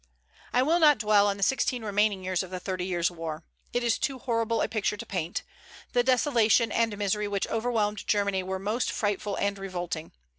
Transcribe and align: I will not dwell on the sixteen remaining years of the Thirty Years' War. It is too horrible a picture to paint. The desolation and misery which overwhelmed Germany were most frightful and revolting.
I 0.51 0.63
will 0.63 0.79
not 0.79 0.97
dwell 0.97 1.27
on 1.27 1.37
the 1.37 1.43
sixteen 1.43 1.83
remaining 1.85 2.23
years 2.23 2.41
of 2.41 2.49
the 2.49 2.59
Thirty 2.59 2.85
Years' 2.87 3.11
War. 3.11 3.43
It 3.71 3.83
is 3.83 3.99
too 3.99 4.17
horrible 4.17 4.63
a 4.63 4.67
picture 4.67 4.97
to 4.97 5.05
paint. 5.05 5.43
The 5.93 6.01
desolation 6.01 6.71
and 6.71 6.97
misery 6.97 7.27
which 7.27 7.45
overwhelmed 7.49 8.07
Germany 8.07 8.41
were 8.41 8.57
most 8.57 8.91
frightful 8.91 9.35
and 9.35 9.59
revolting. 9.59 10.11